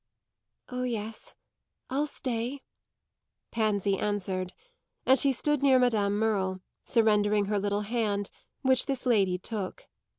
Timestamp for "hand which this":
7.81-9.05